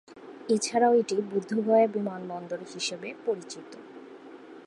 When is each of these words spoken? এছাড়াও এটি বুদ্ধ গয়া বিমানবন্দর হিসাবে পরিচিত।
এছাড়াও 0.49 0.93
এটি 0.93 1.15
বুদ্ধ 1.31 1.51
গয়া 1.67 1.87
বিমানবন্দর 1.87 2.59
হিসাবে 2.73 3.09
পরিচিত। 3.25 3.71